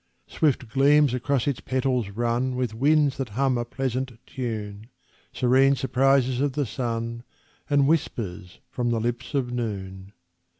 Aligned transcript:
Swift 0.25 0.67
gleams 0.67 1.13
across 1.13 1.47
its 1.47 1.59
petals 1.59 2.09
run 2.09 2.55
With 2.55 2.73
winds 2.73 3.17
that 3.17 3.29
hum 3.37 3.55
a 3.55 3.63
pleasant 3.63 4.17
tune, 4.25 4.87
Serene 5.31 5.75
surprises 5.75 6.41
of 6.41 6.53
the 6.53 6.65
sun, 6.65 7.21
And 7.69 7.87
whispers 7.87 8.61
from 8.71 8.89
the 8.89 8.99
lips 8.99 9.35
of 9.35 9.51
noon. 9.53 10.13